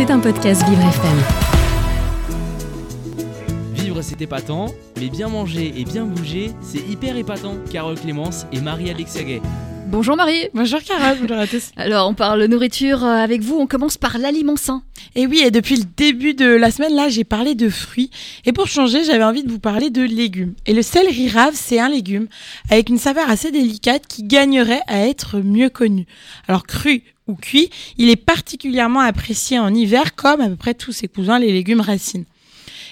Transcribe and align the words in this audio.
C'est 0.00 0.10
un 0.10 0.18
podcast 0.18 0.66
Vivre 0.66 0.80
FM. 0.80 1.18
Vivre 3.74 4.00
c'est 4.00 4.22
épatant, 4.22 4.68
mais 4.98 5.10
bien 5.10 5.28
manger 5.28 5.74
et 5.76 5.84
bien 5.84 6.06
bouger, 6.06 6.52
c'est 6.62 6.78
hyper 6.88 7.18
épatant. 7.18 7.56
Carole 7.70 8.00
Clémence 8.00 8.46
et 8.50 8.62
Marie-Alexia 8.62 9.24
Gay. 9.24 9.42
Bonjour 9.88 10.16
Marie. 10.16 10.48
Bonjour 10.54 10.80
Carole, 10.82 11.18
bonjour 11.20 11.36
à 11.36 11.46
tous. 11.46 11.72
Alors 11.76 12.08
on 12.08 12.14
parle 12.14 12.42
nourriture 12.44 13.04
euh, 13.04 13.16
avec 13.16 13.42
vous, 13.42 13.58
on 13.58 13.66
commence 13.66 13.98
par 13.98 14.16
l'aliment 14.16 14.56
sain. 14.56 14.82
Et 15.16 15.26
oui, 15.26 15.42
et 15.44 15.50
depuis 15.50 15.76
le 15.76 15.84
début 15.84 16.32
de 16.32 16.46
la 16.46 16.70
semaine, 16.70 16.94
là, 16.94 17.10
j'ai 17.10 17.24
parlé 17.24 17.54
de 17.54 17.68
fruits. 17.68 18.10
Et 18.46 18.52
pour 18.52 18.68
changer, 18.68 19.04
j'avais 19.04 19.24
envie 19.24 19.42
de 19.42 19.50
vous 19.50 19.58
parler 19.58 19.90
de 19.90 20.02
légumes. 20.02 20.54
Et 20.64 20.72
le 20.72 20.82
céleri 20.82 21.28
rave, 21.28 21.52
c'est 21.54 21.80
un 21.80 21.88
légume 21.90 22.28
avec 22.70 22.88
une 22.88 22.96
saveur 22.96 23.28
assez 23.28 23.50
délicate 23.50 24.06
qui 24.06 24.22
gagnerait 24.22 24.82
à 24.86 25.06
être 25.06 25.40
mieux 25.40 25.68
connu. 25.68 26.06
Alors 26.48 26.62
cru 26.62 27.02
cuit, 27.34 27.70
il 27.98 28.10
est 28.10 28.16
particulièrement 28.16 29.00
apprécié 29.00 29.58
en 29.58 29.74
hiver 29.74 30.14
comme 30.14 30.40
à 30.40 30.48
peu 30.48 30.56
près 30.56 30.74
tous 30.74 30.92
ses 30.92 31.08
cousins, 31.08 31.38
les 31.38 31.52
légumes 31.52 31.80
racines. 31.80 32.24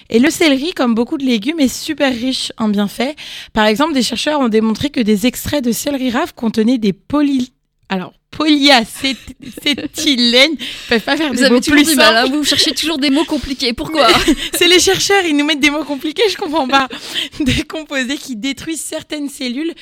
Et 0.09 0.19
le 0.19 0.29
céleri, 0.31 0.73
comme 0.73 0.95
beaucoup 0.95 1.17
de 1.17 1.25
légumes, 1.25 1.59
est 1.59 1.67
super 1.67 2.11
riche 2.11 2.51
en 2.57 2.67
bienfaits. 2.69 3.15
Par 3.53 3.65
exemple, 3.65 3.93
des 3.93 4.01
chercheurs 4.01 4.39
ont 4.39 4.49
démontré 4.49 4.89
que 4.89 4.99
des 4.99 5.27
extraits 5.27 5.63
de 5.63 5.71
céleri 5.71 6.09
rave 6.09 6.33
contenaient 6.33 6.79
des 6.79 6.93
poly... 6.93 7.53
Alors, 7.89 8.13
polyacétylène. 8.31 10.51
Ils 10.53 10.57
peuvent 10.89 11.01
pas 11.01 11.17
faire 11.17 11.29
Vous 11.29 11.35
des 11.35 11.43
avez 11.43 11.55
mots 11.55 11.61
plus 11.61 11.83
du 11.83 11.95
mal, 11.95 12.15
hein, 12.17 12.25
vous 12.31 12.43
cherchez 12.43 12.71
toujours 12.71 12.97
des 12.97 13.09
mots 13.09 13.25
compliqués. 13.25 13.73
Pourquoi 13.73 14.07
C'est 14.57 14.67
les 14.67 14.79
chercheurs, 14.79 15.23
ils 15.25 15.35
nous 15.35 15.45
mettent 15.45 15.59
des 15.59 15.69
mots 15.69 15.83
compliqués, 15.83 16.23
je 16.29 16.37
comprends 16.37 16.67
pas. 16.67 16.87
Des 17.39 17.63
composés 17.63 18.17
qui 18.17 18.35
détruisent 18.35 18.81
certaines 18.81 19.29
cellules 19.29 19.73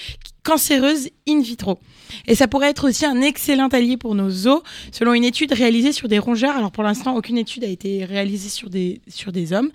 cancéreuses 0.44 1.10
in 1.28 1.42
vitro. 1.42 1.80
Et 2.26 2.36
ça 2.36 2.48
pourrait 2.48 2.70
être 2.70 2.88
aussi 2.88 3.06
un 3.06 3.20
excellent 3.22 3.68
allié 3.68 3.98
pour 3.98 4.16
nos 4.16 4.48
os, 4.48 4.62
selon 4.94 5.14
une 5.14 5.26
étude 5.26 5.52
réalisée 5.52 5.92
sur 5.92 6.08
des 6.08 6.20
rongeurs. 6.20 6.56
Alors 6.56 6.72
pour 6.72 6.84
l'instant, 6.84 7.16
aucune 7.18 7.38
étude 7.38 7.66
a 7.66 7.68
été 7.68 8.06
réalisée 8.06 8.48
sur 8.48 8.70
des, 8.70 9.02
sur 9.10 9.34
des 9.34 9.52
hommes. 9.52 9.72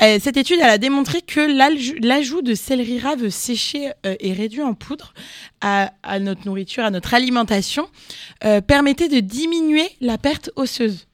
Euh, 0.00 0.18
cette 0.22 0.36
étude, 0.36 0.58
elle 0.60 0.70
a 0.70 0.78
démontré 0.78 1.20
que 1.20 1.40
l'aj- 1.40 1.94
l'ajout 2.00 2.42
de 2.42 2.54
céleri 2.54 3.00
rave 3.00 3.28
séché 3.28 3.90
euh, 4.06 4.14
et 4.20 4.32
réduit 4.32 4.62
en 4.62 4.74
poudre 4.74 5.14
à, 5.60 5.92
à 6.04 6.20
notre 6.20 6.46
nourriture, 6.46 6.84
à 6.84 6.90
notre 6.90 7.12
alimentation, 7.14 7.88
euh, 8.44 8.60
permettait 8.60 9.08
de 9.08 9.20
diminuer 9.20 9.88
la 10.00 10.18
perte 10.18 10.50
osseuse. 10.56 11.06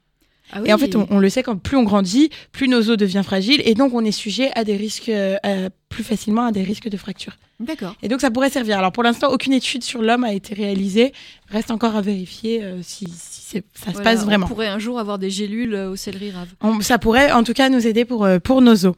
Ah 0.53 0.59
Et 0.65 0.73
en 0.73 0.77
fait, 0.77 0.95
on, 0.95 1.07
on 1.09 1.19
le 1.19 1.29
sait, 1.29 1.43
quand 1.43 1.55
plus 1.55 1.77
on 1.77 1.83
grandit, 1.83 2.29
plus 2.51 2.67
nos 2.67 2.89
os 2.89 2.97
deviennent 2.97 3.23
fragiles 3.23 3.61
et 3.63 3.73
donc 3.73 3.93
on 3.93 4.03
est 4.03 4.11
sujet 4.11 4.51
à 4.55 4.63
des 4.63 4.75
risques, 4.75 5.09
euh, 5.09 5.69
plus 5.89 6.03
facilement 6.03 6.45
à 6.45 6.51
des 6.51 6.63
risques 6.63 6.89
de 6.89 6.97
fracture. 6.97 7.37
D'accord. 7.61 7.95
Et 8.01 8.07
donc 8.07 8.21
ça 8.21 8.31
pourrait 8.31 8.49
servir. 8.49 8.77
Alors 8.77 8.91
pour 8.91 9.03
l'instant, 9.03 9.29
aucune 9.31 9.53
étude 9.53 9.83
sur 9.83 10.01
l'homme 10.01 10.23
a 10.23 10.33
été 10.33 10.53
réalisée. 10.53 11.13
Reste 11.47 11.71
encore 11.71 11.95
à 11.95 12.01
vérifier 12.01 12.63
euh, 12.63 12.79
si 12.81 13.05
c'est- 13.51 13.63
ça 13.73 13.93
se 13.93 14.01
passe 14.01 14.23
vraiment. 14.25 14.45
On 14.45 14.49
pourrait 14.49 14.67
un 14.67 14.79
jour 14.79 14.99
avoir 14.99 15.19
des 15.19 15.29
gélules 15.29 15.73
euh, 15.75 15.91
au 15.91 15.95
céleri 15.95 16.31
rave. 16.31 16.47
On- 16.61 16.81
ça 16.81 16.97
pourrait 16.97 17.31
en 17.31 17.43
tout 17.43 17.53
cas 17.53 17.69
nous 17.69 17.85
aider 17.85 18.05
pour, 18.05 18.23
euh, 18.25 18.39
pour 18.39 18.61
nos 18.61 18.85
os. 18.85 18.93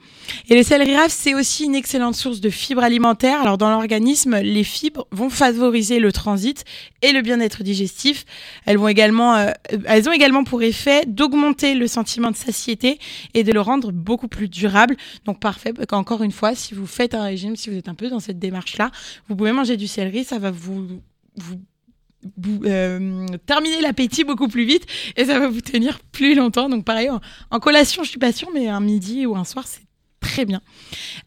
Et 0.50 0.56
le 0.56 0.64
céleri 0.64 0.96
rave, 0.96 1.10
c'est 1.10 1.34
aussi 1.34 1.66
une 1.66 1.76
excellente 1.76 2.16
source 2.16 2.40
de 2.42 2.50
fibres 2.50 2.84
alimentaires. 2.84 3.42
Alors 3.42 3.58
dans 3.58 3.70
l'organisme, 3.70 4.38
les 4.40 4.64
fibres 4.64 5.08
vont 5.12 5.30
favoriser 5.30 6.00
le 6.00 6.12
transit 6.12 6.64
et 7.02 7.12
le 7.12 7.22
bien-être 7.22 7.64
digestif. 7.64 8.26
Elles, 8.66 8.78
vont 8.78 8.88
également, 8.88 9.36
euh, 9.36 9.52
elles 9.86 10.08
ont 10.08 10.14
également 10.14 10.44
pour 10.44 10.62
effet 10.64 11.04
d'augmenter 11.08 11.74
le 11.76 11.88
sentiment 11.88 12.32
de 12.32 12.36
satiété 12.36 13.00
et 13.34 13.44
de 13.44 13.52
le 13.52 13.62
rendre 13.62 13.92
beaucoup 13.92 14.28
plus 14.28 14.48
durable. 14.50 14.96
Donc 15.26 15.40
parfait, 15.40 15.74
qu'encore 15.88 16.24
une 16.24 16.32
fois, 16.32 16.56
si 16.56 16.74
vous 16.74 16.86
faites 16.88 17.14
un 17.16 17.24
régime, 17.24 17.56
si 17.56 17.70
vous 17.70 17.76
êtes 17.78 17.90
un 17.90 17.96
peu 17.96 18.10
dans 18.10 18.20
cette 18.20 18.40
démarche-là, 18.40 18.92
vous 19.30 19.36
pouvez 19.36 19.52
manger 19.52 19.78
du 19.78 19.88
céleri, 19.88 20.24
ça 20.24 20.40
va 20.40 20.52
vous 20.52 20.88
vous, 21.36 21.60
euh, 22.66 23.26
terminer 23.46 23.82
l'appétit 23.82 24.24
beaucoup 24.24 24.48
plus 24.48 24.66
vite 24.66 24.86
et 25.16 25.26
ça 25.26 25.40
va 25.40 25.48
vous 25.48 25.62
tenir 25.62 26.00
plus 26.12 26.36
longtemps. 26.36 26.70
Donc 26.70 26.86
pareil, 26.86 27.10
en, 27.10 27.20
en 27.52 27.60
collation, 27.60 28.04
je 28.04 28.10
suis 28.10 28.20
pas 28.20 28.32
sûre, 28.32 28.50
mais 28.54 28.68
un 28.68 28.80
midi 28.80 29.26
ou 29.26 29.36
un 29.36 29.44
soir, 29.44 29.66
c'est 29.68 29.84
très 30.20 30.46
bien. 30.46 30.62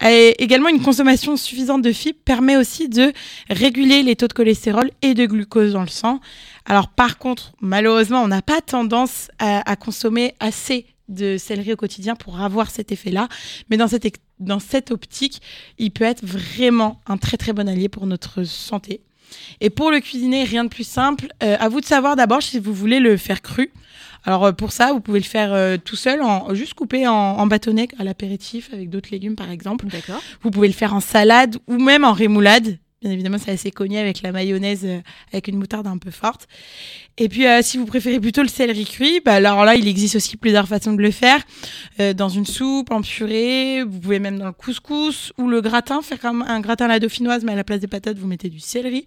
Et 0.04 0.34
également, 0.42 0.68
une 0.68 0.82
consommation 0.82 1.36
suffisante 1.36 1.82
de 1.82 1.92
fibres 1.92 2.18
permet 2.24 2.56
aussi 2.56 2.88
de 2.88 3.12
réguler 3.50 4.02
les 4.02 4.16
taux 4.16 4.26
de 4.26 4.32
cholestérol 4.32 4.90
et 5.02 5.14
de 5.14 5.26
glucose 5.26 5.74
dans 5.74 5.82
le 5.82 5.88
sang. 5.88 6.20
Alors 6.64 6.88
par 6.88 7.18
contre, 7.18 7.52
malheureusement, 7.60 8.22
on 8.22 8.28
n'a 8.28 8.42
pas 8.42 8.60
tendance 8.60 9.30
à, 9.38 9.70
à 9.70 9.76
consommer 9.76 10.34
assez 10.40 10.86
de 11.08 11.36
céleri 11.38 11.72
au 11.72 11.76
quotidien 11.76 12.16
pour 12.16 12.40
avoir 12.40 12.70
cet 12.70 12.90
effet-là. 12.90 13.28
Mais 13.70 13.76
dans 13.76 13.86
cette, 13.86 14.18
dans 14.40 14.58
cette 14.58 14.90
optique, 14.90 15.40
il 15.78 15.90
peut 15.90 16.04
être 16.04 16.24
vraiment 16.24 17.00
un 17.06 17.16
très 17.16 17.36
très 17.36 17.52
bon 17.52 17.68
allié 17.68 17.88
pour 17.88 18.06
notre 18.06 18.44
santé. 18.44 19.02
Et 19.60 19.70
pour 19.70 19.90
le 19.90 20.00
cuisiner, 20.00 20.44
rien 20.44 20.64
de 20.64 20.68
plus 20.68 20.86
simple. 20.86 21.28
Euh, 21.42 21.56
à 21.58 21.68
vous 21.68 21.80
de 21.80 21.86
savoir 21.86 22.16
d'abord 22.16 22.42
si 22.42 22.58
vous 22.58 22.74
voulez 22.74 23.00
le 23.00 23.16
faire 23.16 23.42
cru. 23.42 23.72
Alors 24.24 24.46
euh, 24.46 24.52
pour 24.52 24.72
ça, 24.72 24.92
vous 24.92 25.00
pouvez 25.00 25.20
le 25.20 25.24
faire 25.24 25.52
euh, 25.52 25.76
tout 25.82 25.96
seul, 25.96 26.20
en, 26.22 26.52
juste 26.54 26.74
coupé 26.74 27.06
en, 27.06 27.12
en 27.14 27.46
bâtonnet 27.46 27.88
à 27.98 28.04
l'apéritif 28.04 28.70
avec 28.72 28.90
d'autres 28.90 29.08
légumes 29.12 29.36
par 29.36 29.50
exemple. 29.50 29.86
D'accord. 29.86 30.20
Vous 30.42 30.50
pouvez 30.50 30.68
le 30.68 30.74
faire 30.74 30.94
en 30.94 31.00
salade 31.00 31.56
ou 31.66 31.78
même 31.78 32.04
en 32.04 32.12
rémoulade. 32.12 32.78
Bien 33.02 33.10
évidemment, 33.10 33.36
c'est 33.36 33.50
assez 33.50 33.70
connu 33.70 33.98
avec 33.98 34.22
la 34.22 34.32
mayonnaise, 34.32 34.86
euh, 34.86 35.00
avec 35.30 35.48
une 35.48 35.58
moutarde 35.58 35.86
un 35.86 35.98
peu 35.98 36.10
forte. 36.10 36.48
Et 37.18 37.28
puis, 37.28 37.46
euh, 37.46 37.60
si 37.60 37.76
vous 37.76 37.84
préférez 37.84 38.18
plutôt 38.20 38.40
le 38.40 38.48
céleri 38.48 38.86
cuit, 38.86 39.20
bah, 39.22 39.34
alors 39.34 39.66
là, 39.66 39.74
il 39.74 39.86
existe 39.86 40.16
aussi 40.16 40.38
plusieurs 40.38 40.66
façons 40.66 40.94
de 40.94 41.02
le 41.02 41.10
faire. 41.10 41.42
Euh, 42.00 42.14
dans 42.14 42.30
une 42.30 42.46
soupe, 42.46 42.90
en 42.90 43.02
purée, 43.02 43.82
vous 43.82 44.00
pouvez 44.00 44.18
même 44.18 44.38
dans 44.38 44.46
le 44.46 44.52
couscous 44.52 45.30
ou 45.36 45.46
le 45.46 45.60
gratin, 45.60 46.00
faire 46.00 46.18
comme 46.18 46.40
un 46.40 46.60
gratin 46.60 46.86
à 46.86 46.88
la 46.88 46.98
dauphinoise, 46.98 47.44
mais 47.44 47.52
à 47.52 47.56
la 47.56 47.64
place 47.64 47.80
des 47.80 47.86
patates, 47.86 48.16
vous 48.16 48.26
mettez 48.26 48.48
du 48.48 48.60
céleri. 48.60 49.04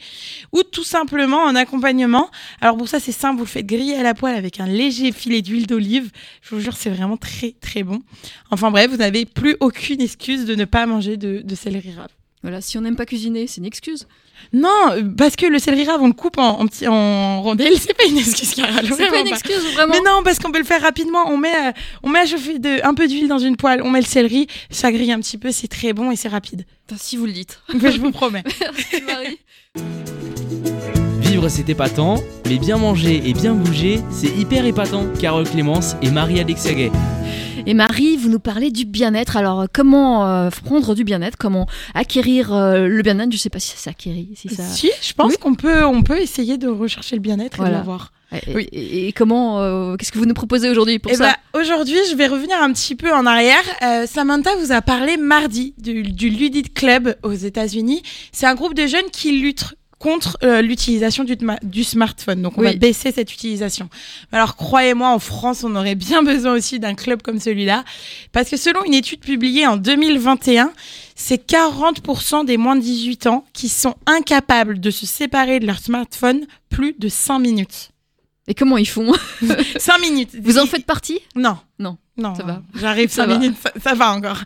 Ou 0.51 0.61
tout 0.61 0.83
simplement 0.83 1.41
en 1.41 1.55
accompagnement. 1.55 2.29
Alors 2.61 2.77
pour 2.77 2.87
ça, 2.87 2.99
c'est 2.99 3.11
simple, 3.11 3.37
vous 3.37 3.45
le 3.45 3.49
faites 3.49 3.65
griller 3.65 3.95
à 3.95 4.03
la 4.03 4.13
poêle 4.13 4.35
avec 4.35 4.59
un 4.59 4.67
léger 4.67 5.11
filet 5.11 5.41
d'huile 5.41 5.65
d'olive. 5.65 6.11
Je 6.43 6.53
vous 6.53 6.61
jure, 6.61 6.77
c'est 6.77 6.91
vraiment 6.91 7.17
très, 7.17 7.55
très 7.59 7.81
bon. 7.81 8.03
Enfin 8.51 8.69
bref, 8.69 8.91
vous 8.91 8.97
n'avez 8.97 9.25
plus 9.25 9.57
aucune 9.61 9.99
excuse 9.99 10.45
de 10.45 10.53
ne 10.53 10.65
pas 10.65 10.85
manger 10.85 11.17
de, 11.17 11.41
de 11.43 11.55
céleri 11.55 11.91
rave. 11.93 12.18
Voilà, 12.41 12.61
si 12.61 12.77
on 12.77 12.81
n'aime 12.81 12.95
pas 12.95 13.05
cuisiner, 13.05 13.47
c'est 13.47 13.57
une 13.57 13.65
excuse. 13.65 14.07
Non, 14.53 14.69
euh, 14.91 15.03
parce 15.17 15.35
que 15.35 15.45
le 15.45 15.59
céleri 15.59 15.83
rave, 15.85 16.01
on 16.01 16.07
le 16.07 16.13
coupe 16.13 16.37
en, 16.37 16.61
en, 16.61 16.67
petit, 16.67 16.87
en 16.87 17.41
rondelles, 17.41 17.73
c'est 17.79 17.93
pas 17.93 18.05
une 18.05 18.17
excuse, 18.17 18.55
Carole. 18.55 18.85
C'est 18.85 19.09
pas 19.09 19.19
une 19.19 19.29
pas. 19.29 19.35
excuse, 19.35 19.73
vraiment. 19.73 19.93
Mais 19.93 19.99
non, 20.09 20.21
parce 20.23 20.39
qu'on 20.39 20.51
peut 20.51 20.59
le 20.59 20.65
faire 20.65 20.81
rapidement. 20.81 21.27
On 21.27 21.37
met, 21.37 21.53
euh, 21.53 21.71
on 22.03 22.09
met 22.09 22.19
à 22.19 22.25
chauffer 22.25 22.57
de, 22.57 22.79
un 22.85 22.93
peu 22.93 23.07
d'huile 23.07 23.27
dans 23.27 23.39
une 23.39 23.57
poêle, 23.57 23.81
on 23.83 23.89
met 23.89 23.99
le 23.99 24.05
céleri, 24.05 24.47
ça 24.69 24.91
grille 24.91 25.11
un 25.11 25.19
petit 25.19 25.37
peu, 25.37 25.51
c'est 25.51 25.67
très 25.67 25.91
bon 25.91 26.11
et 26.11 26.15
c'est 26.15 26.29
rapide. 26.29 26.65
Enfin, 26.89 26.99
si 27.01 27.17
vous 27.17 27.25
le 27.25 27.33
dites. 27.33 27.59
je 27.73 27.99
vous 27.99 28.11
promets. 28.11 28.43
Merci 28.61 29.03
Marie. 29.05 29.39
Vivre 31.19 31.49
c'est 31.49 31.69
épatant, 31.69 32.23
mais 32.47 32.57
bien 32.57 32.77
manger 32.77 33.21
et 33.25 33.33
bien 33.33 33.53
bouger, 33.53 33.99
c'est 34.09 34.35
hyper 34.35 34.65
épatant. 34.65 35.05
Carole 35.19 35.47
Clémence 35.47 35.95
et 36.01 36.09
Marie-Alexia 36.09 36.73
Gay. 36.73 36.91
Et 37.65 37.73
Marie, 37.73 38.08
vous 38.19 38.29
nous 38.29 38.39
parlez 38.39 38.71
du 38.71 38.85
bien-être. 38.85 39.37
Alors, 39.37 39.61
euh, 39.61 39.65
comment 39.71 40.27
euh, 40.27 40.49
prendre 40.49 40.93
du 40.95 41.03
bien-être? 41.03 41.37
Comment 41.37 41.65
acquérir 41.93 42.53
euh, 42.53 42.87
le 42.87 43.01
bien-être? 43.01 43.31
Je 43.31 43.37
sais 43.37 43.49
pas 43.49 43.59
si 43.59 43.69
ça 43.69 43.77
s'acquérit. 43.77 44.29
Si 44.35 44.49
ça... 44.49 44.63
Si, 44.63 44.91
je 45.01 45.13
pense 45.13 45.31
Oui. 45.31 45.37
qu'on 45.41 45.55
peut, 45.55 45.83
on 45.85 46.03
peut 46.03 46.19
essayer 46.19 46.57
de 46.57 46.67
rechercher 46.67 47.15
le 47.15 47.21
bien-être 47.21 47.61
et 47.61 47.67
de 47.67 47.71
l'avoir. 47.71 48.11
Et, 48.31 48.53
Oui. 48.55 48.67
et- 48.71 49.07
et 49.07 49.11
comment 49.11 49.59
euh, 49.61 49.95
Qu'est-ce 49.95 50.11
que 50.11 50.19
vous 50.19 50.25
nous 50.27 50.35
proposez 50.35 50.69
aujourd'hui 50.69 50.99
pour 50.99 51.11
Eh 51.11 51.15
ça? 51.15 51.33
ben, 51.53 51.59
aujourd'hui, 51.61 51.97
je 52.11 52.15
vais 52.15 52.27
revenir 52.27 52.61
un 52.61 52.71
petit 52.73 52.95
peu 52.95 53.11
en 53.11 53.25
arrière. 53.25 53.63
Euh, 53.81 54.05
Samantha 54.05 54.51
vous 54.57 54.71
a 54.71 54.81
parlé 54.83 55.17
mardi 55.17 55.73
du, 55.79 56.03
du 56.03 56.29
Ludit 56.29 56.63
Club 56.75 57.15
aux 57.23 57.33
États-Unis. 57.33 58.03
C'est 58.31 58.45
un 58.45 58.53
groupe 58.53 58.75
de 58.75 58.85
jeunes 58.85 59.09
qui 59.11 59.39
luttent 59.39 59.73
contre 59.99 60.37
euh, 60.43 60.61
l'utilisation 60.61 61.23
du, 61.25 61.35
ma- 61.41 61.59
du 61.61 61.83
smartphone. 61.83 62.41
Donc, 62.41 62.57
on 62.57 62.61
va 62.61 62.69
baisser 62.79 63.11
cette 63.11 63.31
utilisation. 63.33 63.89
Alors, 64.31 64.55
croyez-moi, 64.55 65.09
en 65.09 65.19
France, 65.19 65.63
on 65.63 65.75
aurait 65.75 65.95
bien 65.95 66.23
besoin 66.33 66.53
aussi 66.53 66.79
d'un 66.79 66.95
club 66.95 67.21
comme 67.21 67.39
celui-là. 67.39 67.83
Parce 68.31 68.49
que 68.49 68.57
selon 68.57 68.83
une 68.85 68.93
étude 68.93 69.19
publiée 69.19 69.67
en 69.67 69.75
2021, 69.77 70.71
c'est 71.15 71.45
40% 71.51 72.45
des 72.45 72.57
moins 72.57 72.77
de 72.77 72.81
18 72.81 73.27
ans 73.27 73.45
qui 73.53 73.67
sont 73.69 73.95
incapables 74.05 74.79
de 74.79 74.89
se 74.89 75.05
séparer 75.05 75.59
de 75.59 75.67
leur 75.67 75.79
smartphone 75.79 76.47
plus 76.69 76.95
de 76.97 77.09
5 77.09 77.39
minutes. 77.39 77.89
Et 78.47 78.55
comment 78.55 78.77
ils 78.77 78.87
font? 78.87 79.13
5 79.77 79.99
minutes. 79.99 80.29
Vous 80.41 80.57
en 80.57 80.65
faites 80.65 80.85
partie? 80.85 81.19
Non. 81.35 81.57
Non. 81.77 81.97
Non, 82.19 82.35
Ça 82.35 82.43
va. 82.43 82.61
J'arrive 82.75 83.09
5 83.09 83.27
va. 83.27 83.37
minutes, 83.37 83.57
ça, 83.61 83.71
ça 83.81 83.93
va 83.95 84.11
encore. 84.11 84.43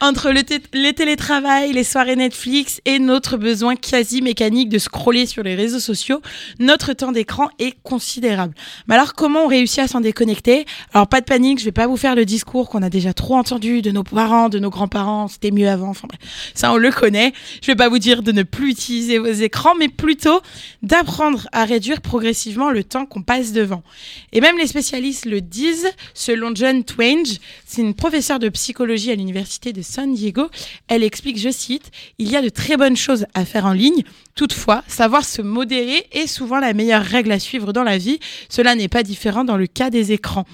Entre 0.00 0.30
le, 0.30 0.42
les 0.72 0.92
télétravail, 0.92 1.72
les 1.72 1.84
soirées 1.84 2.16
Netflix 2.16 2.80
et 2.84 2.98
notre 2.98 3.36
besoin 3.36 3.76
quasi 3.76 4.22
mécanique 4.22 4.68
de 4.68 4.78
scroller 4.78 5.26
sur 5.26 5.42
les 5.42 5.54
réseaux 5.54 5.78
sociaux, 5.80 6.20
notre 6.58 6.92
temps 6.92 7.12
d'écran 7.12 7.48
est 7.58 7.74
considérable. 7.82 8.54
Mais 8.88 8.96
alors, 8.96 9.14
comment 9.14 9.44
on 9.44 9.48
réussit 9.48 9.78
à 9.80 9.88
s'en 9.88 10.00
déconnecter? 10.00 10.66
Alors, 10.92 11.06
pas 11.06 11.20
de 11.20 11.26
panique, 11.26 11.60
je 11.60 11.64
vais 11.64 11.72
pas 11.72 11.86
vous 11.86 11.96
faire 11.96 12.14
le 12.14 12.24
discours 12.24 12.68
qu'on 12.68 12.82
a 12.82 12.90
déjà 12.90 13.12
trop 13.14 13.36
entendu 13.36 13.82
de 13.82 13.90
nos 13.90 14.02
parents, 14.02 14.48
de 14.48 14.58
nos 14.58 14.70
grands-parents, 14.70 15.28
c'était 15.28 15.50
mieux 15.50 15.68
avant, 15.68 15.88
enfin 15.90 16.08
bref, 16.08 16.20
ça 16.54 16.72
on 16.72 16.76
le 16.76 16.90
connaît. 16.90 17.32
Je 17.62 17.68
vais 17.68 17.76
pas 17.76 17.88
vous 17.88 17.98
dire 17.98 18.22
de 18.22 18.32
ne 18.32 18.42
plus 18.42 18.70
utiliser 18.70 19.18
vos 19.18 19.26
écrans, 19.26 19.74
mais 19.78 19.88
plutôt 19.88 20.40
d'apprendre 20.82 21.46
à 21.52 21.64
réduire 21.64 22.00
progressivement 22.00 22.70
le 22.70 22.82
temps 22.84 23.06
qu'on 23.06 23.22
passe 23.22 23.52
devant. 23.52 23.82
Et 24.32 24.40
même 24.40 24.58
les 24.58 24.66
spécialistes 24.66 25.26
le 25.26 25.40
disent, 25.40 25.88
selon 26.14 26.54
John 26.54 26.84
Twain, 26.84 27.11
C'est 27.66 27.82
une 27.82 27.94
professeure 27.94 28.38
de 28.38 28.48
psychologie 28.48 29.10
à 29.10 29.14
l'université 29.14 29.72
de 29.72 29.82
San 29.82 30.14
Diego. 30.14 30.48
Elle 30.88 31.02
explique, 31.02 31.38
je 31.38 31.50
cite, 31.50 31.90
Il 32.18 32.30
y 32.30 32.36
a 32.36 32.42
de 32.42 32.48
très 32.48 32.76
bonnes 32.76 32.96
choses 32.96 33.26
à 33.34 33.44
faire 33.44 33.66
en 33.66 33.72
ligne. 33.72 34.02
Toutefois, 34.34 34.82
savoir 34.88 35.24
se 35.24 35.42
modérer 35.42 36.06
est 36.10 36.26
souvent 36.26 36.58
la 36.58 36.72
meilleure 36.72 37.02
règle 37.02 37.32
à 37.32 37.38
suivre 37.38 37.72
dans 37.72 37.82
la 37.82 37.98
vie. 37.98 38.18
Cela 38.48 38.74
n'est 38.74 38.88
pas 38.88 39.02
différent 39.02 39.44
dans 39.44 39.58
le 39.58 39.66
cas 39.66 39.90
des 39.90 40.12
écrans. 40.12 40.46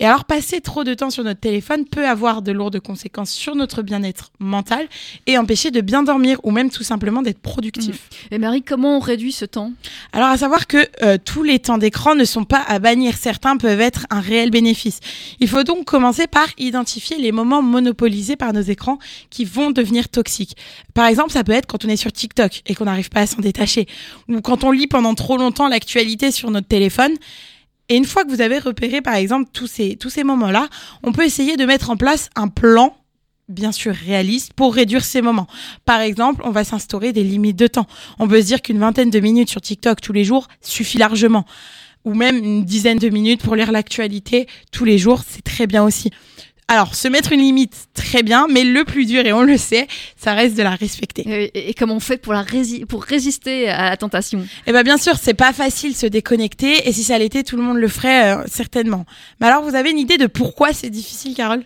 Et 0.00 0.06
alors, 0.06 0.24
passer 0.24 0.62
trop 0.62 0.82
de 0.82 0.94
temps 0.94 1.10
sur 1.10 1.22
notre 1.22 1.40
téléphone 1.40 1.84
peut 1.84 2.08
avoir 2.08 2.40
de 2.40 2.52
lourdes 2.52 2.80
conséquences 2.80 3.30
sur 3.30 3.54
notre 3.54 3.82
bien-être 3.82 4.30
mental 4.38 4.88
et 5.26 5.36
empêcher 5.36 5.70
de 5.70 5.82
bien 5.82 6.02
dormir 6.02 6.40
ou 6.42 6.50
même 6.50 6.70
tout 6.70 6.82
simplement 6.82 7.20
d'être 7.20 7.38
productif. 7.38 8.08
Et 8.30 8.38
Marie, 8.38 8.62
comment 8.62 8.96
on 8.96 9.00
réduit 9.00 9.30
ce 9.30 9.44
temps? 9.44 9.72
Alors, 10.12 10.28
à 10.28 10.38
savoir 10.38 10.66
que 10.66 10.88
euh, 11.02 11.18
tous 11.22 11.42
les 11.42 11.58
temps 11.58 11.76
d'écran 11.76 12.14
ne 12.14 12.24
sont 12.24 12.44
pas 12.44 12.64
à 12.66 12.78
bannir. 12.78 13.14
Certains 13.16 13.58
peuvent 13.58 13.80
être 13.80 14.06
un 14.08 14.20
réel 14.20 14.50
bénéfice. 14.50 15.00
Il 15.38 15.48
faut 15.48 15.64
donc 15.64 15.84
commencer 16.00 16.26
par 16.26 16.48
identifier 16.56 17.18
les 17.18 17.30
moments 17.30 17.60
monopolisés 17.60 18.34
par 18.34 18.54
nos 18.54 18.62
écrans 18.62 18.98
qui 19.28 19.44
vont 19.44 19.70
devenir 19.70 20.08
toxiques. 20.08 20.56
Par 20.94 21.04
exemple, 21.04 21.30
ça 21.30 21.44
peut 21.44 21.52
être 21.52 21.66
quand 21.66 21.84
on 21.84 21.88
est 21.90 21.96
sur 21.96 22.10
TikTok 22.10 22.62
et 22.64 22.74
qu'on 22.74 22.86
n'arrive 22.86 23.10
pas 23.10 23.20
à 23.20 23.26
s'en 23.26 23.42
détacher, 23.42 23.86
ou 24.26 24.40
quand 24.40 24.64
on 24.64 24.70
lit 24.70 24.86
pendant 24.86 25.14
trop 25.14 25.36
longtemps 25.36 25.68
l'actualité 25.68 26.30
sur 26.30 26.50
notre 26.50 26.68
téléphone. 26.68 27.12
Et 27.90 27.96
une 27.96 28.06
fois 28.06 28.24
que 28.24 28.30
vous 28.30 28.40
avez 28.40 28.58
repéré, 28.58 29.02
par 29.02 29.14
exemple, 29.14 29.50
tous 29.52 29.66
ces, 29.66 29.96
tous 29.96 30.08
ces 30.08 30.24
moments-là, 30.24 30.68
on 31.02 31.12
peut 31.12 31.24
essayer 31.24 31.58
de 31.58 31.66
mettre 31.66 31.90
en 31.90 31.98
place 31.98 32.30
un 32.34 32.48
plan 32.48 32.96
bien 33.50 33.72
sûr 33.72 33.94
réaliste 33.94 34.54
pour 34.54 34.74
réduire 34.74 35.04
ces 35.04 35.20
moments. 35.20 35.48
Par 35.84 36.00
exemple, 36.00 36.40
on 36.46 36.50
va 36.50 36.64
s'instaurer 36.64 37.12
des 37.12 37.24
limites 37.24 37.58
de 37.58 37.66
temps. 37.66 37.86
On 38.18 38.26
peut 38.26 38.40
se 38.40 38.46
dire 38.46 38.62
qu'une 38.62 38.78
vingtaine 38.78 39.10
de 39.10 39.20
minutes 39.20 39.50
sur 39.50 39.60
TikTok 39.60 40.00
tous 40.00 40.14
les 40.14 40.24
jours 40.24 40.48
suffit 40.62 40.96
largement. 40.96 41.44
Ou 42.04 42.14
même 42.14 42.36
une 42.36 42.64
dizaine 42.64 42.98
de 42.98 43.08
minutes 43.10 43.42
pour 43.42 43.56
lire 43.56 43.72
l'actualité 43.72 44.46
tous 44.72 44.84
les 44.84 44.96
jours, 44.96 45.22
c'est 45.28 45.42
très 45.42 45.66
bien 45.66 45.84
aussi. 45.84 46.10
Alors, 46.66 46.94
se 46.94 47.08
mettre 47.08 47.32
une 47.32 47.40
limite, 47.40 47.88
très 47.94 48.22
bien, 48.22 48.46
mais 48.48 48.62
le 48.62 48.84
plus 48.84 49.04
dur, 49.04 49.26
et 49.26 49.32
on 49.32 49.42
le 49.42 49.56
sait, 49.56 49.88
ça 50.16 50.34
reste 50.34 50.56
de 50.56 50.62
la 50.62 50.76
respecter. 50.76 51.22
Et, 51.26 51.70
et 51.70 51.74
comment 51.74 51.96
on 51.96 52.00
fait 52.00 52.16
pour, 52.16 52.32
la 52.32 52.42
rési 52.42 52.86
pour 52.86 53.02
résister 53.02 53.68
à 53.68 53.90
la 53.90 53.96
tentation? 53.96 54.46
Eh 54.68 54.72
bien, 54.72 54.84
bien 54.84 54.96
sûr, 54.96 55.16
c'est 55.16 55.34
pas 55.34 55.52
facile 55.52 55.96
se 55.96 56.06
déconnecter, 56.06 56.88
et 56.88 56.92
si 56.92 57.02
ça 57.02 57.18
l'était, 57.18 57.42
tout 57.42 57.56
le 57.56 57.62
monde 57.62 57.78
le 57.78 57.88
ferait 57.88 58.36
euh, 58.36 58.44
certainement. 58.46 59.04
Mais 59.40 59.48
alors, 59.48 59.64
vous 59.64 59.74
avez 59.74 59.90
une 59.90 59.98
idée 59.98 60.16
de 60.16 60.28
pourquoi 60.28 60.72
c'est 60.72 60.90
difficile, 60.90 61.34
Carole? 61.34 61.64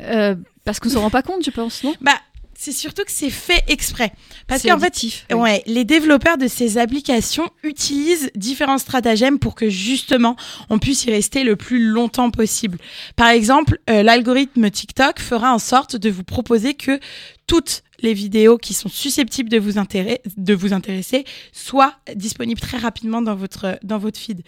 Euh, 0.00 0.34
Parce 0.64 0.80
qu'on 0.80 0.88
s'en 0.88 1.02
rend 1.02 1.10
pas 1.10 1.22
compte, 1.22 1.44
je 1.44 1.50
pense, 1.50 1.84
non? 1.84 1.94
Bah, 2.00 2.18
c'est 2.60 2.72
surtout 2.72 3.04
que 3.04 3.12
c'est 3.12 3.30
fait 3.30 3.62
exprès. 3.68 4.12
Parce 4.48 4.64
qu'en 4.64 4.80
fait, 4.80 4.92
oui. 5.00 5.22
ouais, 5.32 5.62
les 5.66 5.84
développeurs 5.84 6.38
de 6.38 6.48
ces 6.48 6.76
applications 6.76 7.48
utilisent 7.62 8.32
différents 8.34 8.78
stratagèmes 8.78 9.38
pour 9.38 9.54
que 9.54 9.70
justement 9.70 10.34
on 10.68 10.80
puisse 10.80 11.04
y 11.04 11.12
rester 11.12 11.44
le 11.44 11.54
plus 11.54 11.78
longtemps 11.78 12.32
possible. 12.32 12.78
Par 13.14 13.28
exemple, 13.28 13.78
euh, 13.88 14.02
l'algorithme 14.02 14.70
TikTok 14.70 15.20
fera 15.20 15.54
en 15.54 15.60
sorte 15.60 15.94
de 15.94 16.10
vous 16.10 16.24
proposer 16.24 16.74
que 16.74 16.98
toutes 17.46 17.84
les 18.00 18.14
vidéos 18.14 18.58
qui 18.58 18.74
sont 18.74 18.88
susceptibles 18.88 19.48
de 19.48 19.58
vous, 19.58 19.78
intéresser, 19.78 20.20
de 20.36 20.54
vous 20.54 20.72
intéresser 20.72 21.24
soient 21.52 21.94
disponibles 22.14 22.60
très 22.60 22.78
rapidement 22.78 23.22
dans 23.22 23.34
votre, 23.34 23.78
dans 23.82 23.98
votre 23.98 24.18
feed. 24.18 24.42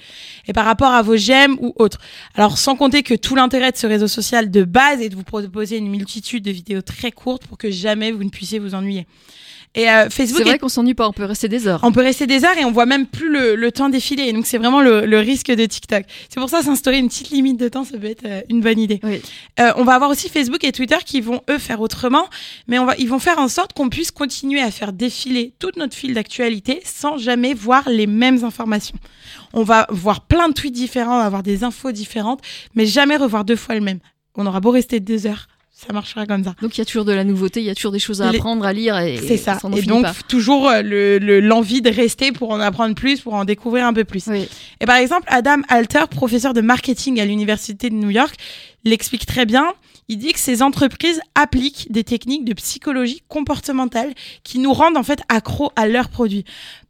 Et 0.46 0.52
par 0.52 0.64
rapport 0.64 0.92
à 0.92 1.02
vos 1.02 1.16
j'aime 1.16 1.56
ou 1.60 1.72
autres. 1.76 1.98
Alors, 2.34 2.58
sans 2.58 2.76
compter 2.76 3.02
que 3.02 3.14
tout 3.14 3.34
l'intérêt 3.34 3.72
de 3.72 3.76
ce 3.76 3.86
réseau 3.86 4.08
social 4.08 4.50
de 4.50 4.64
base 4.64 5.00
est 5.00 5.08
de 5.08 5.16
vous 5.16 5.24
proposer 5.24 5.76
une 5.76 5.90
multitude 5.90 6.44
de 6.44 6.50
vidéos 6.50 6.82
très 6.82 7.10
courtes 7.10 7.46
pour 7.46 7.58
que 7.58 7.70
jamais 7.70 8.12
vous 8.12 8.24
ne 8.24 8.30
puissiez 8.30 8.58
vous 8.58 8.74
ennuyer. 8.74 9.06
Et 9.76 9.88
euh, 9.88 10.10
Facebook 10.10 10.38
C'est 10.38 10.42
est 10.42 10.50
vrai 10.50 10.58
qu'on 10.58 10.68
s'ennuie 10.68 10.94
pas, 10.94 11.08
on 11.08 11.12
peut 11.12 11.24
rester 11.24 11.46
des 11.46 11.68
heures. 11.68 11.80
on 11.84 11.92
peut 11.92 12.00
rester 12.00 12.26
des 12.26 12.44
heures 12.44 12.58
et 12.58 12.64
on 12.64 12.72
voit 12.72 12.86
même 12.86 13.06
plus 13.06 13.30
le, 13.30 13.54
le 13.54 13.70
temps 13.70 13.88
défiler. 13.88 14.24
Et 14.24 14.32
donc, 14.32 14.46
c'est 14.46 14.58
vraiment 14.58 14.80
le, 14.80 15.06
le 15.06 15.18
risque 15.20 15.52
de 15.52 15.64
TikTok. 15.64 16.04
C'est 16.28 16.40
pour 16.40 16.48
ça, 16.48 16.62
s'instaurer 16.62 16.98
une 16.98 17.06
petite 17.06 17.30
limite 17.30 17.56
de 17.56 17.68
temps, 17.68 17.84
ça 17.84 17.96
peut 17.96 18.08
être 18.08 18.24
euh, 18.26 18.40
une 18.48 18.62
bonne 18.62 18.80
idée. 18.80 18.98
Oui. 19.04 19.20
Euh, 19.60 19.72
on 19.76 19.84
va 19.84 19.94
avoir 19.94 20.10
aussi 20.10 20.28
Facebook 20.28 20.64
et 20.64 20.72
Twitter 20.72 20.96
qui 21.06 21.20
vont, 21.20 21.42
eux, 21.48 21.58
faire 21.58 21.80
autrement. 21.80 22.26
Mais 22.66 22.80
on 22.80 22.86
va, 22.86 22.96
ils 22.98 23.08
vont 23.08 23.20
faire 23.20 23.38
en 23.40 23.48
sorte 23.48 23.72
qu'on 23.72 23.88
puisse 23.88 24.10
continuer 24.10 24.60
à 24.60 24.70
faire 24.70 24.92
défiler 24.92 25.52
toute 25.58 25.76
notre 25.76 25.94
file 25.96 26.14
d'actualité 26.14 26.80
sans 26.84 27.16
jamais 27.18 27.54
voir 27.54 27.88
les 27.88 28.06
mêmes 28.06 28.44
informations. 28.44 28.96
On 29.52 29.62
va 29.64 29.86
voir 29.90 30.20
plein 30.22 30.48
de 30.48 30.54
tweets 30.54 30.74
différents, 30.74 31.16
on 31.16 31.20
va 31.20 31.24
avoir 31.26 31.42
des 31.42 31.64
infos 31.64 31.92
différentes, 31.92 32.40
mais 32.74 32.86
jamais 32.86 33.16
revoir 33.16 33.44
deux 33.44 33.56
fois 33.56 33.74
le 33.74 33.80
même. 33.80 33.98
On 34.36 34.46
aura 34.46 34.60
beau 34.60 34.70
rester 34.70 35.00
deux 35.00 35.26
heures, 35.26 35.48
ça 35.72 35.92
marchera 35.92 36.24
comme 36.26 36.44
ça. 36.44 36.54
Donc 36.62 36.76
il 36.76 36.80
y 36.80 36.82
a 36.82 36.84
toujours 36.84 37.04
de 37.04 37.12
la 37.12 37.24
nouveauté, 37.24 37.60
il 37.60 37.66
y 37.66 37.70
a 37.70 37.74
toujours 37.74 37.90
des 37.92 37.98
choses 37.98 38.22
à 38.22 38.30
Les- 38.30 38.38
apprendre, 38.38 38.64
à 38.64 38.72
lire 38.72 38.96
et 38.98 39.16
C'est 39.18 39.36
ça. 39.36 39.58
Et 39.72 39.76
finit 39.76 39.86
donc, 39.86 40.02
pas. 40.04 40.14
toujours 40.28 40.68
euh, 40.68 40.82
le- 40.82 41.18
le- 41.18 41.40
l'envie 41.40 41.82
de 41.82 41.90
rester 41.90 42.30
pour 42.32 42.50
en 42.50 42.60
apprendre 42.60 42.94
plus, 42.94 43.20
pour 43.20 43.34
en 43.34 43.44
découvrir 43.44 43.86
un 43.86 43.92
peu 43.92 44.04
plus. 44.04 44.26
Oui. 44.28 44.48
Et 44.80 44.86
par 44.86 44.96
exemple, 44.96 45.24
Adam 45.28 45.62
Alter, 45.68 46.04
professeur 46.10 46.54
de 46.54 46.60
marketing 46.60 47.18
à 47.20 47.24
l'université 47.24 47.90
de 47.90 47.94
New 47.94 48.10
York, 48.10 48.34
l'explique 48.84 49.26
très 49.26 49.46
bien. 49.46 49.72
Il 50.12 50.18
dit 50.18 50.32
que 50.32 50.40
ces 50.40 50.60
entreprises 50.60 51.20
appliquent 51.36 51.86
des 51.92 52.02
techniques 52.02 52.44
de 52.44 52.52
psychologie 52.52 53.22
comportementale 53.28 54.12
qui 54.42 54.58
nous 54.58 54.72
rendent 54.72 54.96
en 54.96 55.04
fait 55.04 55.20
accros 55.28 55.70
à 55.76 55.86
leurs 55.86 56.08
produits. 56.08 56.44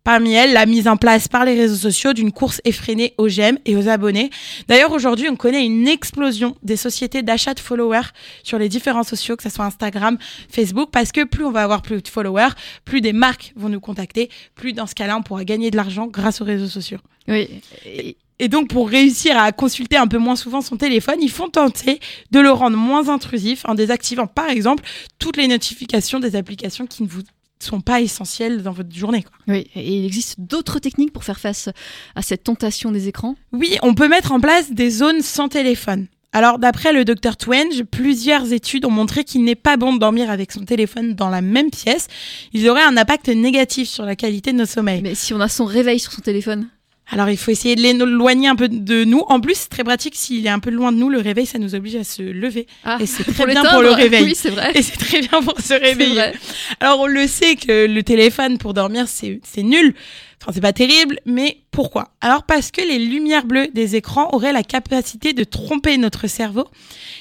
Parmi 0.05 0.33
elles, 0.33 0.55
la 0.55 0.65
mise 0.65 0.89
en 0.89 0.97
place 0.97 1.29
par 1.29 1.45
les 1.45 1.55
réseaux 1.55 1.77
sociaux 1.91 2.15
d'une 2.15 2.33
course 2.33 2.63
effrénée 2.65 3.13
aux 3.19 3.29
j'aime 3.29 3.59
et 3.67 3.77
aux 3.77 3.89
abonnés. 3.89 4.31
D'ailleurs, 4.69 4.93
aujourd'hui, 4.93 5.29
on 5.29 5.37
connaît 5.37 5.67
une 5.67 5.87
explosion 5.87 6.57
des 6.63 6.79
sociétés 6.79 7.23
d'achat 7.23 7.53
de 7.53 7.61
followers 7.61 8.09
sur 8.43 8.59
les 8.59 8.71
différents 8.71 9.03
sociaux, 9.03 9.37
que 9.37 9.43
ce 9.43 9.51
soit 9.51 9.67
Instagram, 9.67 10.17
Facebook, 10.49 10.89
parce 10.91 11.13
que 11.13 11.25
plus 11.25 11.45
on 11.45 11.51
va 11.51 11.63
avoir 11.63 11.83
plus 11.83 12.01
de 12.01 12.09
followers, 12.09 12.55
plus 12.87 13.03
des 13.03 13.13
marques 13.13 13.53
vont 13.55 13.69
nous 13.69 13.81
contacter, 13.81 14.31
plus 14.55 14.73
dans 14.73 14.87
ce 14.87 14.95
cas-là, 14.95 15.19
on 15.19 15.23
pourra 15.23 15.45
gagner 15.45 15.71
de 15.71 15.77
l'argent 15.77 16.07
grâce 16.07 16.41
aux 16.41 16.47
réseaux 16.47 16.69
sociaux. 16.69 17.01
Oui. 17.29 17.61
Et- 17.85 18.17
Et 18.41 18.49
donc, 18.49 18.69
pour 18.69 18.89
réussir 18.89 19.37
à 19.39 19.53
consulter 19.53 19.99
un 19.99 20.07
peu 20.07 20.17
moins 20.17 20.35
souvent 20.35 20.63
son 20.63 20.79
téléphone, 20.79 21.17
ils 21.21 21.31
font 21.31 21.51
tenter 21.51 22.01
de 22.31 22.41
le 22.41 22.51
rendre 22.51 22.77
moins 22.79 23.11
intrusif 23.11 23.63
en 23.67 23.75
désactivant, 23.75 24.27
par 24.27 24.49
exemple, 24.49 24.83
toutes 25.19 25.37
les 25.37 25.47
notifications 25.47 26.21
des 26.21 26.37
applications 26.37 26.87
qui 26.87 27.03
ne 27.03 27.09
vous 27.09 27.21
sont 27.63 27.83
pas 27.83 28.01
essentielles 28.01 28.63
dans 28.63 28.73
votre 28.73 28.95
journée. 28.97 29.23
quoi. 29.23 29.33
Oui, 29.47 29.67
et 29.75 29.99
il 29.99 30.07
existe 30.07 30.37
d'autres 30.41 30.79
techniques 30.79 31.13
pour 31.13 31.23
faire 31.23 31.39
face 31.39 31.69
à 32.15 32.23
cette 32.23 32.43
tentation 32.45 32.91
des 32.91 33.09
écrans? 33.09 33.37
Oui, 33.53 33.77
on 33.83 33.93
peut 33.93 34.09
mettre 34.09 34.33
en 34.33 34.41
place 34.41 34.73
des 34.73 34.89
zones 34.89 35.21
sans 35.21 35.49
téléphone. 35.49 36.07
Alors, 36.33 36.59
d'après 36.59 36.95
le 36.95 37.05
docteur 37.05 37.37
Twenge, 37.37 37.83
plusieurs 37.91 38.55
études 38.55 38.87
ont 38.87 38.91
montré 38.91 39.25
qu'il 39.25 39.45
n'est 39.45 39.55
pas 39.55 39.77
bon 39.77 39.93
de 39.93 39.99
dormir 39.99 40.31
avec 40.31 40.53
son 40.53 40.65
téléphone 40.65 41.15
dans 41.15 41.29
la 41.29 41.43
même 41.43 41.71
pièce. 41.71 42.07
Ils 42.55 42.67
auraient 42.71 42.85
un 42.85 42.97
impact 42.97 43.29
négatif 43.29 43.87
sur 43.87 44.07
la 44.07 44.17
qualité 44.17 44.53
de 44.53 44.57
nos 44.57 44.67
sommeils. 44.67 45.03
Mais 45.03 45.15
si 45.15 45.35
on 45.35 45.41
a 45.41 45.49
son 45.49 45.67
réveil 45.67 45.99
sur 45.99 46.13
son 46.13 46.23
téléphone, 46.23 46.69
Alors, 47.12 47.29
il 47.29 47.37
faut 47.37 47.51
essayer 47.51 47.75
de 47.75 47.81
l'éloigner 47.83 48.49
un 48.49 48.57
peu 48.57 48.69
de 48.69 49.05
nous. 49.05 49.23
En 49.29 49.41
plus, 49.41 49.55
c'est 49.57 49.69
très 49.69 49.83
pratique. 49.85 50.15
S'il 50.17 50.47
est 50.47 50.51
un 50.51 50.61
peu 50.61 50.71
loin 50.71 50.93
de 50.93 50.97
nous, 50.99 51.09
le 51.09 51.19
réveil, 51.19 51.45
ça 51.47 51.59
nous 51.59 51.75
oblige 51.75 51.97
à 51.97 52.05
se 52.05 52.23
lever. 52.23 52.67
ah, 52.85 52.99
Et 53.01 53.07
c'est 53.07 53.25
très 53.25 53.33
pour 53.33 53.47
bien 53.47 53.65
pour 53.65 53.83
le 53.83 53.91
réveil. 53.91 54.25
Oui, 54.25 54.35
c'est 54.37 54.51
vrai. 54.51 54.71
Et 54.75 54.83
c'est 54.83 54.97
très 54.97 55.21
bien 55.21 55.43
pour 55.43 55.61
se 55.61 55.75
réveiller. 55.75 56.33
Alors, 56.79 57.01
on 57.01 57.07
le 57.07 57.27
sait 57.27 57.57
que 57.57 57.87
le 57.87 58.03
téléphone 58.03 58.59
pour 58.59 58.75
dormir, 58.75 59.07
c'est 59.09 59.41
c'est 59.43 59.62
nul. 59.65 59.95
Enfin, 60.43 60.53
c'est 60.55 60.63
pas 60.63 60.73
terrible, 60.73 61.21
mais 61.27 61.59
pourquoi? 61.71 62.13
Alors, 62.23 62.45
parce 62.45 62.71
que 62.71 62.81
les 62.81 62.99
lumières 62.99 63.45
bleues 63.45 63.69
des 63.75 63.95
écrans 63.95 64.31
auraient 64.33 64.55
la 64.55 64.63
capacité 64.63 65.35
de 65.35 65.45
tromper 65.45 65.99
notre 65.99 66.29
cerveau. 66.29 66.67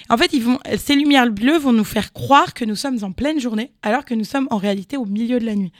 En 0.10 0.18
fait, 0.18 0.32
ils 0.32 0.42
vont, 0.42 0.58
ces 0.78 0.96
lumières 0.96 1.30
bleues 1.30 1.58
vont 1.58 1.74
nous 1.74 1.84
faire 1.84 2.14
croire 2.14 2.54
que 2.54 2.64
nous 2.64 2.76
sommes 2.76 3.04
en 3.04 3.12
pleine 3.12 3.42
journée, 3.42 3.72
alors 3.82 4.06
que 4.06 4.14
nous 4.14 4.24
sommes 4.24 4.48
en 4.52 4.58
réalité 4.58 4.96
au 4.96 5.06
milieu 5.06 5.38
de 5.40 5.46
la 5.46 5.56
nuit. 5.56 5.74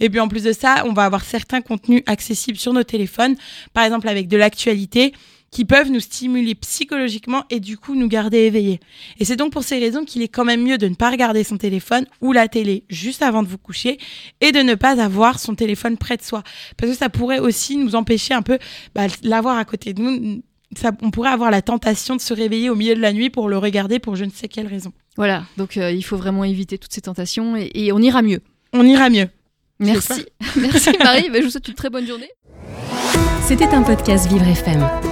Et 0.00 0.10
puis, 0.10 0.20
en 0.20 0.28
plus 0.28 0.44
de 0.44 0.52
ça, 0.52 0.84
on 0.86 0.92
va 0.92 1.04
avoir 1.04 1.24
certains 1.24 1.62
contenus 1.62 2.02
accessibles 2.04 2.58
sur 2.58 2.74
nos 2.74 2.84
téléphones, 2.84 3.36
par 3.72 3.84
exemple 3.84 4.08
avec 4.08 4.28
de 4.28 4.36
l'actualité, 4.36 5.14
qui 5.52 5.64
peuvent 5.66 5.90
nous 5.90 6.00
stimuler 6.00 6.56
psychologiquement 6.56 7.44
et 7.50 7.60
du 7.60 7.76
coup 7.76 7.94
nous 7.94 8.08
garder 8.08 8.38
éveillés. 8.38 8.80
Et 9.20 9.24
c'est 9.24 9.36
donc 9.36 9.52
pour 9.52 9.62
ces 9.62 9.78
raisons 9.78 10.04
qu'il 10.04 10.22
est 10.22 10.28
quand 10.28 10.44
même 10.44 10.62
mieux 10.62 10.78
de 10.78 10.88
ne 10.88 10.94
pas 10.94 11.10
regarder 11.10 11.44
son 11.44 11.58
téléphone 11.58 12.06
ou 12.20 12.32
la 12.32 12.48
télé 12.48 12.84
juste 12.88 13.22
avant 13.22 13.44
de 13.44 13.48
vous 13.48 13.58
coucher 13.58 13.98
et 14.40 14.50
de 14.50 14.60
ne 14.60 14.74
pas 14.74 15.00
avoir 15.00 15.38
son 15.38 15.54
téléphone 15.54 15.98
près 15.98 16.16
de 16.16 16.22
soi. 16.22 16.42
Parce 16.76 16.90
que 16.90 16.98
ça 16.98 17.10
pourrait 17.10 17.38
aussi 17.38 17.76
nous 17.76 17.94
empêcher 17.94 18.34
un 18.34 18.42
peu 18.42 18.58
bah, 18.94 19.06
de 19.06 19.14
l'avoir 19.22 19.58
à 19.58 19.64
côté 19.64 19.92
de 19.92 20.02
nous. 20.02 20.42
Ça, 20.74 20.90
on 21.02 21.10
pourrait 21.10 21.30
avoir 21.30 21.50
la 21.50 21.60
tentation 21.60 22.16
de 22.16 22.20
se 22.22 22.32
réveiller 22.32 22.70
au 22.70 22.74
milieu 22.74 22.94
de 22.94 23.00
la 23.00 23.12
nuit 23.12 23.28
pour 23.28 23.50
le 23.50 23.58
regarder 23.58 23.98
pour 23.98 24.16
je 24.16 24.24
ne 24.24 24.30
sais 24.30 24.48
quelle 24.48 24.66
raison. 24.66 24.92
Voilà, 25.18 25.44
donc 25.58 25.76
euh, 25.76 25.92
il 25.92 26.02
faut 26.02 26.16
vraiment 26.16 26.44
éviter 26.44 26.78
toutes 26.78 26.94
ces 26.94 27.02
tentations 27.02 27.56
et, 27.58 27.70
et 27.74 27.92
on 27.92 27.98
ira 27.98 28.22
mieux. 28.22 28.40
On 28.72 28.86
ira 28.86 29.10
mieux. 29.10 29.28
Merci. 29.78 30.24
Merci 30.56 30.90
Marie, 31.04 31.28
Ben, 31.28 31.40
je 31.40 31.44
vous 31.44 31.50
souhaite 31.50 31.68
une 31.68 31.74
très 31.74 31.90
bonne 31.90 32.06
journée. 32.06 32.30
C'était 33.46 33.66
un 33.66 33.82
podcast 33.82 34.26
Vivre 34.28 34.48
FM. 34.48 35.11